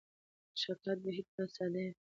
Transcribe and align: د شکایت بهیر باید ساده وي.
د 0.51 0.53
شکایت 0.63 0.99
بهیر 1.03 1.25
باید 1.33 1.51
ساده 1.55 1.79
وي. 1.83 1.89